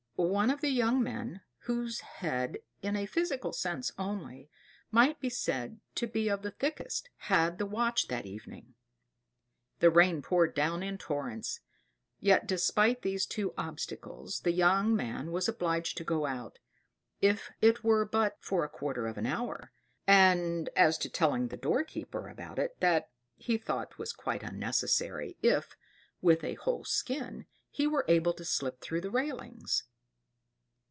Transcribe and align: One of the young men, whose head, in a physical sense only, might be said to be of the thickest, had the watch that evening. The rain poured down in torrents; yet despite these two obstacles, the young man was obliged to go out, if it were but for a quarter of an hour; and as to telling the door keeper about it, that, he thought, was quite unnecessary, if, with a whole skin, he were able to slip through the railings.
One 0.17 0.51
of 0.51 0.61
the 0.61 0.69
young 0.69 1.01
men, 1.01 1.41
whose 1.61 2.01
head, 2.01 2.59
in 2.83 2.95
a 2.95 3.07
physical 3.07 3.51
sense 3.53 3.91
only, 3.97 4.51
might 4.91 5.19
be 5.19 5.31
said 5.31 5.79
to 5.95 6.05
be 6.05 6.27
of 6.29 6.43
the 6.43 6.51
thickest, 6.51 7.09
had 7.17 7.57
the 7.57 7.65
watch 7.65 8.07
that 8.09 8.27
evening. 8.27 8.75
The 9.79 9.89
rain 9.89 10.21
poured 10.21 10.53
down 10.53 10.83
in 10.83 10.99
torrents; 10.99 11.61
yet 12.19 12.45
despite 12.45 13.01
these 13.01 13.25
two 13.25 13.55
obstacles, 13.57 14.41
the 14.41 14.51
young 14.51 14.95
man 14.95 15.31
was 15.31 15.49
obliged 15.49 15.97
to 15.97 16.03
go 16.03 16.27
out, 16.27 16.59
if 17.19 17.49
it 17.59 17.83
were 17.83 18.05
but 18.05 18.37
for 18.41 18.63
a 18.63 18.69
quarter 18.69 19.07
of 19.07 19.17
an 19.17 19.25
hour; 19.25 19.71
and 20.05 20.69
as 20.75 20.99
to 20.99 21.09
telling 21.09 21.47
the 21.47 21.57
door 21.57 21.83
keeper 21.83 22.29
about 22.29 22.59
it, 22.59 22.79
that, 22.79 23.09
he 23.37 23.57
thought, 23.57 23.97
was 23.97 24.13
quite 24.13 24.43
unnecessary, 24.43 25.35
if, 25.41 25.75
with 26.21 26.43
a 26.43 26.53
whole 26.61 26.85
skin, 26.85 27.47
he 27.71 27.87
were 27.87 28.05
able 28.07 28.33
to 28.33 28.45
slip 28.45 28.81
through 28.81 29.01
the 29.01 29.09
railings. 29.09 29.85